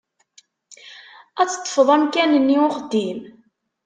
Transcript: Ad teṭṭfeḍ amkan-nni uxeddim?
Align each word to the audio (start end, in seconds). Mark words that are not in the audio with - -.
Ad 1.41 1.47
teṭṭfeḍ 1.49 1.89
amkan-nni 1.95 2.57
uxeddim? 2.67 3.19